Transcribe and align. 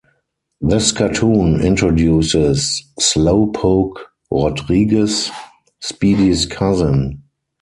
This 0.61 0.91
cartoon 0.91 1.61
introduces 1.63 2.83
Slowpoke 2.99 3.97
Rodriguez, 4.31 5.29
Speedy's 5.79 6.47
cousin. 6.47 7.21